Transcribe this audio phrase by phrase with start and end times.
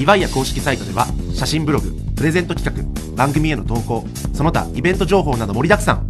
[0.00, 1.04] リヴァイア公式サイトでは
[1.34, 2.82] 写真ブログプレゼント企画
[3.16, 6.08] 番組への投稿その他イベント情報など盛りだくさん。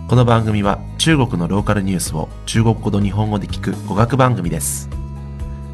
[0.07, 4.89] この番組は中国のローカルニュースを中国語と日本語で聞く語学番組です。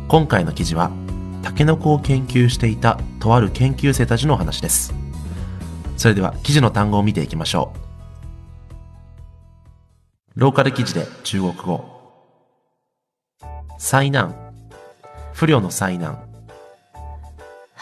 [0.10, 0.92] 今回の記事は
[1.42, 4.94] タケノコを研究していたとある研究生たちのお話です。
[5.98, 7.80] それでは記事の単語を見ていきましょう。
[10.36, 11.86] ローカル記事で中国語。
[13.78, 14.36] 災難。
[15.34, 16.24] 不慮の災難。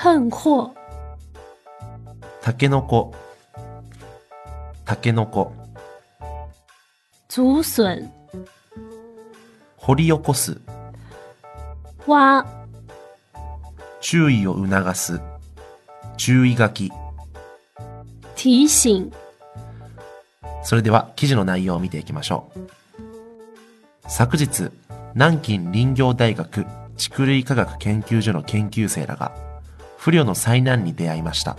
[0.03, 0.75] 横祸、
[2.41, 3.15] タケノコ。
[4.83, 5.53] タケノコ。
[7.27, 8.11] 竹笋、
[9.77, 10.61] 掘り起こす。
[12.07, 12.64] 挖、
[14.07, 15.19] 注意を促す。
[16.15, 16.91] 注意書き。
[18.35, 19.09] 提醒、
[20.63, 22.59] それでは記事の内容を見ていきましょう。
[24.07, 24.69] 昨日
[25.15, 29.31] 南京林業大学竹類科学研究所の研究生らが
[29.97, 31.57] 不慮の災難に出会いました。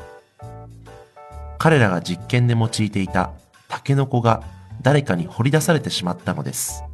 [1.59, 3.33] 彼らが実験で用いていた
[3.67, 4.45] タケノコが
[4.83, 6.85] 誰かに掘り出されてしまったのです。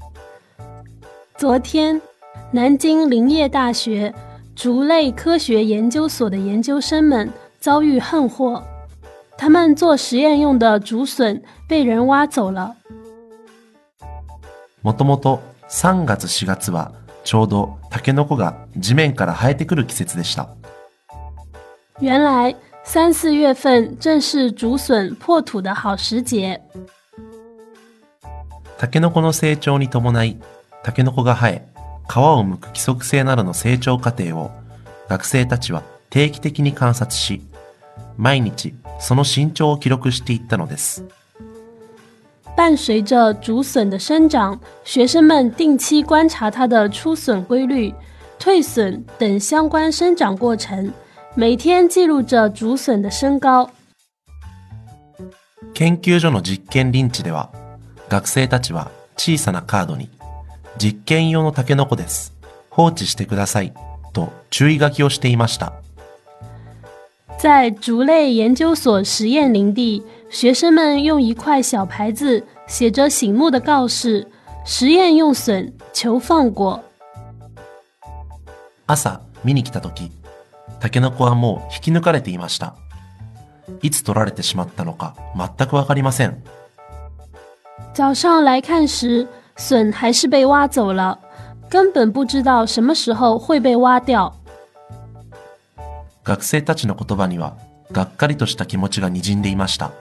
[1.36, 2.00] 昨天，
[2.55, 4.14] 南京林业大学
[4.55, 8.63] 竹类科学研究所的研究生们遭遇横祸，
[9.38, 12.75] 他们做实验用的竹笋被人挖走了。
[14.83, 16.91] もともと3月4月は
[17.23, 20.47] ちょうどタケノコが地面から生えてくる季節でした
[21.99, 26.61] 原来三四月份正是竹笋破土的好时节。
[28.77, 30.38] タケノコの成長に伴い、
[30.83, 31.67] タケノコが生え、
[32.12, 34.50] 皮を剥く規則性などの成長過程を
[35.08, 37.41] 学生たちは定期的に観察し、
[38.18, 41.06] 毎日その身長を記録していったのです。
[42.55, 47.95] 伴随着竹笋的生长，学生们定期观察它的出笋规律、
[48.39, 50.92] 退笋等相关生长过程，
[51.34, 53.70] 每天记录着竹笋的身高。
[55.73, 57.50] 研究所の実験林地では、
[58.11, 60.11] 学生たちは小さなカードに、
[60.78, 62.33] 実験用のタケノコです。
[62.70, 63.72] 放置してください。
[64.12, 65.72] と注意書きをしていました。
[67.38, 74.27] 在竹类研究所实验林地，学生们用一块小牌子写着醒目的告示：
[74.64, 76.80] 实验用笋，求放过。
[78.86, 80.12] 朝見に来た時、
[80.78, 82.77] タケノコはもう引き抜かれていました。
[83.80, 86.42] いつ取られてしまったのか全くわかりません。
[87.94, 89.27] 早上来看时，
[89.62, 91.17] 笋还是被挖走了，
[91.70, 94.34] 根本不知道什么时候会被挖掉。
[96.24, 97.56] 学生たちの言葉には
[97.92, 99.92] がっかりとした気持ちが滲んでいました。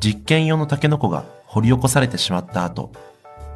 [0.00, 2.90] 実験用のタケノコが掘り起こされてしまった後、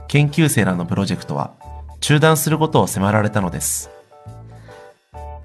[0.09, 1.53] 研究生らのプロジェクトは
[2.01, 3.89] 中断することを迫られたのです。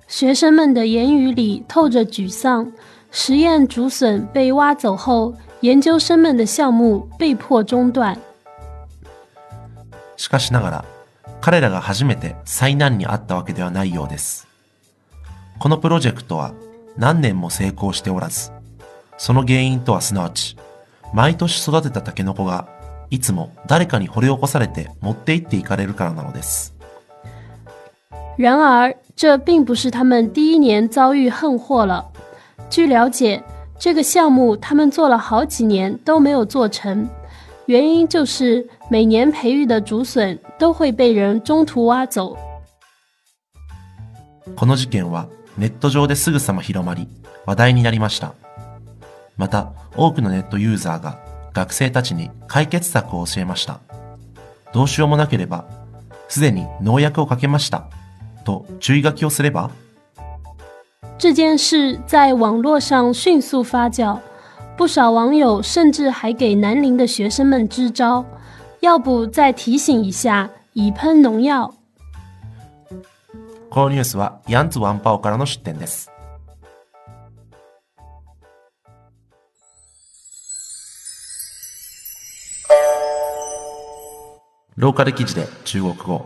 [0.09, 2.69] 学生们的言语里透着沮丧。
[3.11, 8.17] 实验竹笋被挖走后，研究生们的项目被迫中断。
[10.21, 10.85] しかしながら、
[11.41, 14.47] 彼らが初めて災難にあったわけではないようです。
[15.57, 16.53] このプロジェクトは
[16.95, 18.51] 何年も成功しておらず、
[19.17, 20.57] その原因とはすなわち、
[21.11, 22.67] 毎年育てたタケノコが
[23.09, 26.75] いつも誰かに掘り起こされて持って行っていかれるからなのです。
[28.37, 32.05] 然而，这并不是他们第一年遭遇横祸了。
[32.69, 33.43] 据了解，
[33.79, 37.09] 这个项目他们做了好几年都没有做成，
[37.71, 42.35] 原因就是每年培育的竹笋都会被人中途挖走。
[44.57, 47.07] この事件はネット上ですぐさま広まり
[47.45, 48.33] 話題になりました。
[49.37, 51.19] また多くのネットユーザーが
[51.53, 53.79] 学生たちに解決策を教えました。
[54.73, 55.63] どうしようもなければ、
[56.27, 57.85] すでに農薬をかけました。
[58.43, 59.71] と注意書きをすれば
[61.17, 64.19] 这件事在网络上迅速发酵，
[64.81, 68.25] 不少网友甚至还给南宁的学生们支招，
[68.79, 71.71] 要不再提醒一下，已喷农药。
[73.69, 76.09] このニュースはヤンズワンパオからの出展です。
[84.75, 86.25] ローカル記事で中国語。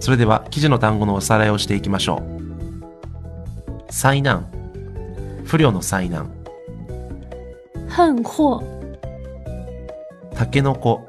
[0.00, 3.92] それでは記事の単語のおさらいをしていきましょう。
[3.92, 4.53] 災難。
[5.54, 6.32] 不慮の災難。
[7.96, 8.64] 横祸、
[10.34, 11.08] タケノコ。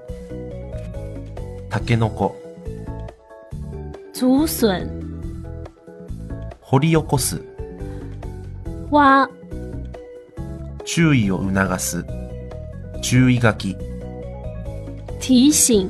[1.67, 2.35] タケノコ。
[4.13, 4.87] 竹笋、
[6.61, 7.41] 掘掘り起こす、
[8.91, 9.27] 挖、
[10.85, 12.05] 注意を促す、
[13.01, 13.75] 注意書き、
[15.19, 15.87] 提醒、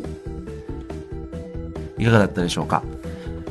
[1.97, 2.81] いかがだったでしょうか？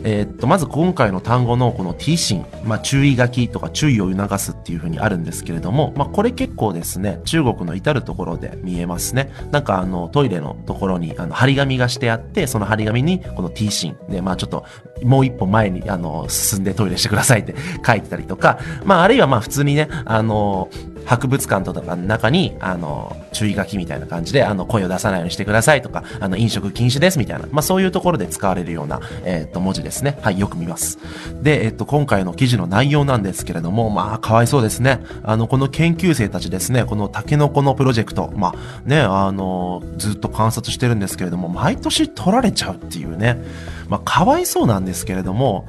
[0.07, 9.33] えーっと、まず今回の単語のこの t シン、まあ注意書きとか注意を促すっていう風にあるんですけれども、まあこれ結構ですね、中国の至るところで見えますね。
[9.51, 14.67] なんかあのトイレのところにあの張り紙がしてあって、その張り紙にこの t シンで、まあちょっと
[15.03, 17.55] もう一歩前にあの進んでトイレしてくださいって
[17.85, 20.69] 書いてたりとか、まああるいはまあ普通にね、あの、
[21.15, 30.19] 博物館とかの中に、あの、注意書きみたいな感じで、あの、声を出さないようにしてくださいとか、あの、飲食禁止ですみたいな、まあそういうところで使われるような、えっ、と、文字ですね。
[30.23, 30.99] はい、よく見ます。
[31.43, 35.01] で、えっ、と、今回の記事の内容なんですけれども、まあ、かわいそうですね。
[35.23, 43.41] あの、この研究生たちですね、このタケノコのプロジェクト、まあ、ね、あの、ずっと観察してるんですけれども、毎年取られちゃうっていうね、
[43.89, 45.67] まあ、かわいそうなんですけれども、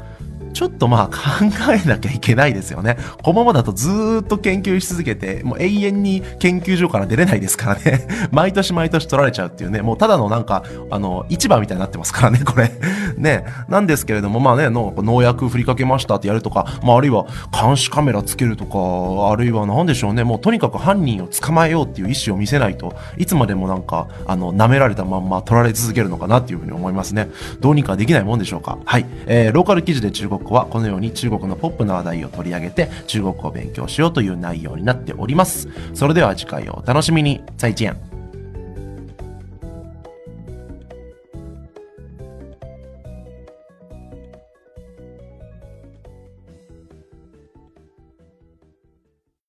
[0.55, 2.97] ちょっとまあ考えなきゃいけないですよね。
[3.21, 8.07] このままだとずーっと研究し続けて、もう永遠に研究所から出れないですからね。
[8.31, 12.71] 毎年毎年取られちゃうっていうね、もうただのなんか、あの、市場みたいになってますからね、これ。
[13.17, 13.43] ね。
[13.67, 27.27] なんですけれども、まあね、農薬振りかけましたってやるとか、まああるいは監視カメラつけるとか、あるいは何でしょうね、もうとにかく犯人を捕まえようっていう意思を見せないといつまでもなんか、あの、舐められたまんま取られ続けるのかなっていうふうに思いますね。
[27.59, 28.77] どうにかできないもんでしょうか。
[28.85, 29.05] はい。
[29.25, 35.67] えー、ローカル記事で中国語はこのように中国のポップな話題を取り上げて中国語を勉強しようという内容になっております。
[35.93, 37.41] それでは次回をお楽しみに。
[37.57, 38.14] 再见。